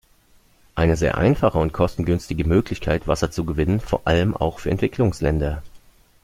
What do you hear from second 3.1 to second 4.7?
zu gewinnen, vor allem auch